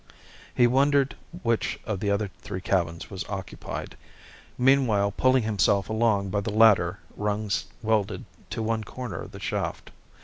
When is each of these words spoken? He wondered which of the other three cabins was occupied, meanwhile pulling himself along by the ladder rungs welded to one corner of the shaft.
He 0.55 0.65
wondered 0.65 1.13
which 1.43 1.77
of 1.85 1.99
the 1.99 2.09
other 2.09 2.31
three 2.39 2.59
cabins 2.59 3.11
was 3.11 3.23
occupied, 3.29 3.95
meanwhile 4.57 5.11
pulling 5.11 5.43
himself 5.43 5.89
along 5.91 6.31
by 6.31 6.41
the 6.41 6.49
ladder 6.51 6.97
rungs 7.15 7.65
welded 7.83 8.25
to 8.49 8.63
one 8.63 8.83
corner 8.83 9.21
of 9.21 9.31
the 9.31 9.39
shaft. 9.39 9.91